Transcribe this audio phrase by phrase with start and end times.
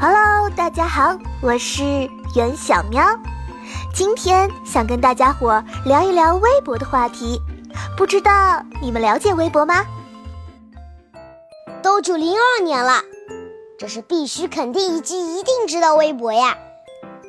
[0.00, 3.04] Hello，大家好，我是袁小喵。
[3.92, 7.40] 今天想跟大家伙聊一聊微博的话题，
[7.96, 9.84] 不知道你们了解微博吗？
[11.82, 13.02] 都九零二年了，
[13.76, 16.56] 这是必须、肯定以及一定知道微博呀。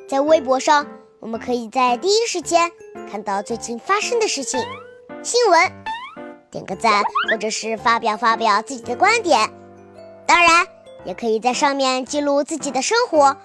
[0.07, 0.85] 在微博上，
[1.19, 2.71] 我们可以在第一时间
[3.09, 4.59] 看到最近发生的事情、
[5.23, 5.71] 新闻，
[6.51, 9.51] 点个赞，或者是发表发表自己的观点。
[10.27, 10.67] 当然。
[11.05, 13.35] 也可以在上面记录自己的生活，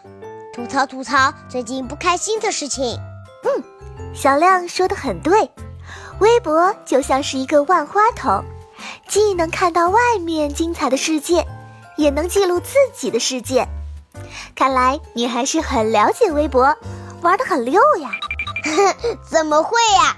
[0.52, 2.98] 吐槽吐槽最近不开心的事情。
[3.44, 3.62] 嗯，
[4.14, 5.50] 小亮说的很对，
[6.18, 8.44] 微博就像是一个万花筒，
[9.06, 11.46] 既能看到外面精彩的世界，
[11.96, 13.68] 也能记录自己的世界。
[14.54, 16.76] 看来你还是很了解微博，
[17.22, 18.10] 玩的很溜呀。
[19.28, 20.16] 怎么会呀？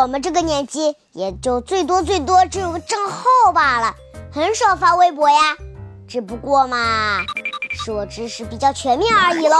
[0.00, 3.94] 我们这个年纪也就最多最多只有个账号罢了，
[4.32, 5.56] 很少发微博呀。
[6.12, 7.24] 只不过嘛，
[7.70, 9.56] 说知识比较全面而已喽。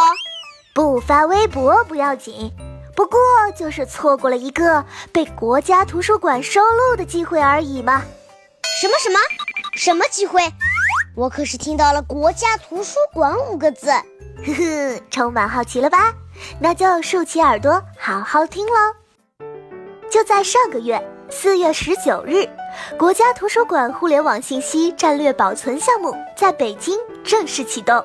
[0.75, 2.53] 不发微博不要紧，
[2.95, 3.19] 不过
[3.57, 8.03] 就是错过了一个被国家图书馆收录的机会而已嘛。
[8.83, 9.19] 什么什么
[9.77, 10.43] 什么机会？
[11.17, 14.03] 我可是听到了“国家图书馆”五个字，呵
[14.45, 16.13] 呵，充满好奇了吧？
[16.61, 19.47] 那就竖起耳朵好好听喽。
[20.11, 22.47] 就在上个月四月十九日。
[22.99, 28.05] 国家图书馆互联网信息战略保存项目在北京正式启动，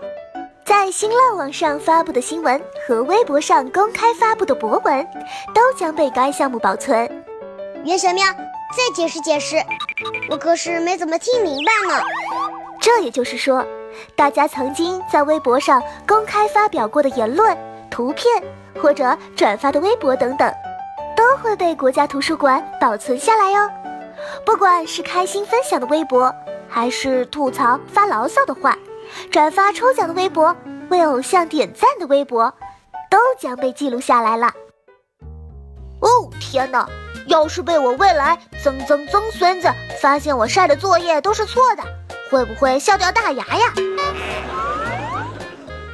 [0.66, 5.08] 在新浪网上发布的新闻和微博上公开发布的博文，
[5.54, 7.10] 都将被该项目保存。
[7.84, 8.26] 袁小喵，
[8.76, 9.56] 再解释解释，
[10.30, 12.02] 我可是没怎么听明白呢。
[12.80, 13.66] 这也就是说，
[14.16, 17.58] 大家曾经在微博上公开发表过的言论、
[17.90, 18.44] 图片
[18.82, 20.54] 或者转发的微博等等，
[21.16, 23.70] 都会被国家图书馆保存下来哟。
[24.46, 26.34] 不管是开心分享的微博，
[26.70, 28.78] 还是吐槽发牢骚的话，
[29.32, 30.56] 转发抽奖的微博，
[30.90, 32.54] 为偶像点赞的微博，
[33.10, 34.52] 都将被记录下来了。
[36.02, 36.88] 哦天哪！
[37.28, 39.67] 要是被我未来曾曾曾孙子
[40.02, 41.84] 发现我晒的作业都是错的，
[42.32, 43.73] 会不会笑掉大牙呀？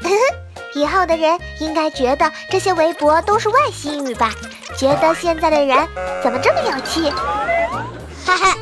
[0.76, 4.32] 以后的人应该觉得这些微博都是外星语吧？
[4.78, 5.88] 觉得现在的人
[6.24, 7.12] 怎么这么有趣？
[8.26, 8.58] 哈哈，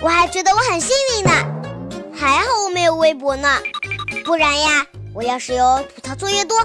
[0.00, 1.30] 我还觉得我很幸运呢，
[2.14, 3.58] 还好我没有微博呢，
[4.24, 6.56] 不然呀，我要是有吐槽作业多，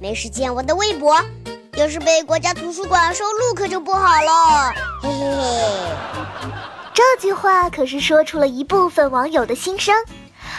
[0.00, 1.20] 没时间我的微博，
[1.74, 4.72] 要是被国家图书馆收录可就不好了，
[5.02, 6.56] 嘿嘿嘿。
[6.94, 9.94] 这句话可是说出了一部分网友的心声，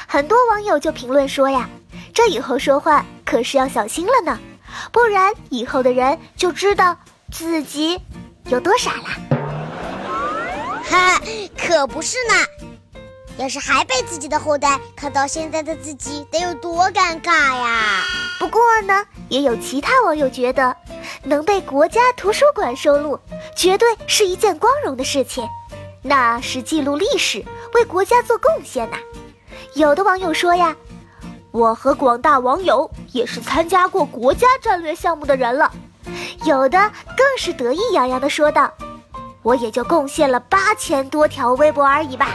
[0.08, 1.70] 很多网友就评论说呀，
[2.14, 4.38] 这以后说话可是要小心了呢，
[4.92, 6.98] 不然以后的人就知道
[7.32, 8.00] 自己
[8.46, 9.37] 有多傻了。
[10.90, 11.22] 哈，
[11.58, 12.34] 可不是呢！
[13.38, 18.04] 要是还被自己的后代看到现在的自己，得有多尴尬呀！
[18.40, 20.76] 不过呢，也有其他网友觉得，
[21.24, 23.20] 能被国家图书馆收录，
[23.56, 25.48] 绝对是一件光荣的事情，
[26.02, 28.98] 那是记录历史，为国家做贡献呐。
[29.76, 30.76] 有的网友说呀，
[31.52, 35.72] 我和广大网友也是参加过国家战略项目的人了。
[36.46, 38.74] 有的更是得意洋洋地说道。
[39.48, 42.32] 我也就贡献了八千多条微博而已吧，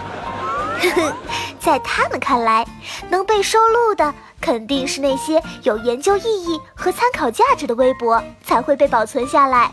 [0.80, 1.12] 呵呵，
[1.60, 2.66] 在他们看来，
[3.10, 9.70] 能被收录的肯定是那些有研究意义和参考价值的微博才会被保存下来。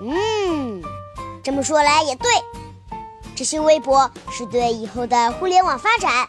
[0.00, 0.82] 嗯，
[1.40, 2.28] 这么说来也对，
[3.36, 6.28] 这些微博是对以后的互联网发展、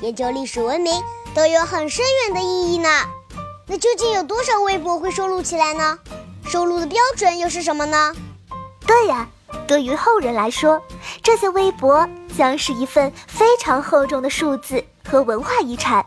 [0.00, 1.00] 研究历史文明
[1.32, 2.88] 都有很深远的意义呢。
[3.68, 5.96] 那究竟有多少微博会收录起来呢？
[6.48, 8.12] 收录的标准又是什么呢？
[8.84, 9.28] 对呀。
[9.66, 10.80] 对于后人来说，
[11.22, 16.04] 这些微博将是一份非常厚重的数字和文化遗产。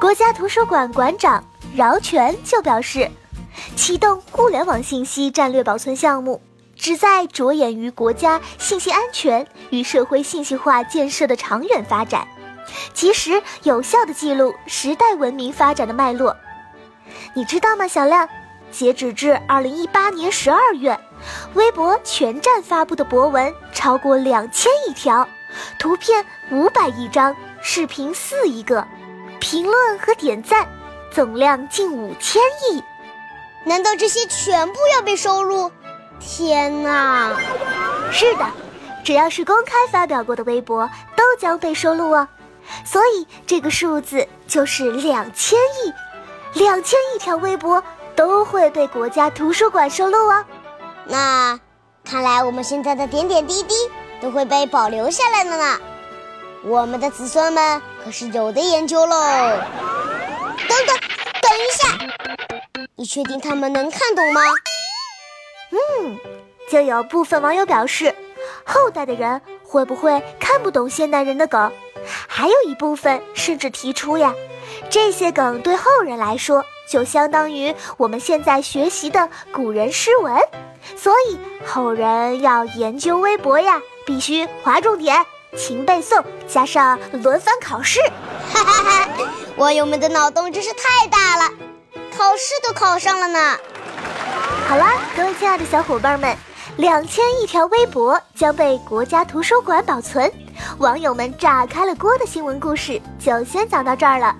[0.00, 1.42] 国家图书馆馆长
[1.74, 3.10] 饶泉就表示，
[3.74, 6.40] 启动互联网信息战略保存项目，
[6.76, 12.28] 旨在着眼于国家信息安全与社会信息化建设的长远发展，
[12.94, 16.36] 及时有效地记录时代文明发展的脉络。
[17.34, 18.28] 你知道吗，小亮？
[18.70, 20.98] 截止至二零一八年十二月。
[21.54, 25.26] 微博全站发布的博文超过两千亿条，
[25.78, 28.86] 图片五百亿张，视频四亿个，
[29.40, 30.68] 评论和点赞
[31.10, 32.82] 总量近五千亿。
[33.64, 35.70] 难道这些全部要被收录？
[36.20, 37.36] 天哪！
[38.10, 38.46] 是的，
[39.04, 42.26] 只要是公开发表过的微博都将被收录哦。
[42.84, 45.92] 所以这个数字就是两千亿，
[46.58, 47.82] 两千亿条微博
[48.14, 50.44] 都会被国家图书馆收录哦。
[51.08, 51.58] 那
[52.04, 53.74] 看来我们现在的点点滴滴
[54.20, 55.80] 都会被保留下来了呢，
[56.64, 59.16] 我们的子孙们可是有的研究喽。
[60.68, 60.96] 等等，
[61.40, 61.88] 等一下
[62.96, 64.40] 你确定他们能看懂吗？
[65.70, 66.18] 嗯，
[66.70, 68.14] 就有部分网友表示，
[68.64, 71.72] 后代的人会不会看不懂现代人的梗？
[72.26, 74.34] 还有一部分甚至提出呀，
[74.90, 80.34] 这些梗对后人来说就相当于我们现在学习的古人诗文，
[80.96, 85.24] 所以后人要研究微博呀，必须划重点、
[85.56, 88.00] 勤背诵，加上轮番考试。
[88.52, 89.08] 哈哈哈，
[89.56, 91.52] 网友们的脑洞真是太大了，
[92.16, 93.38] 考试都考上了呢。
[94.66, 96.34] 好啦，各位亲爱的小伙伴们，
[96.78, 100.30] 两千亿条微博将被国家图书馆保存，
[100.78, 104.34] 网友们炸开了锅的新闻故事就先讲到这儿了。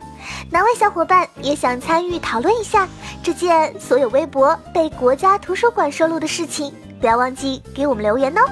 [0.51, 2.89] 哪位小伙伴也想参与讨论一下
[3.23, 6.73] 这件所有微博被国家图书馆收录的事情？
[7.01, 8.43] 不要忘记给我们留言哦。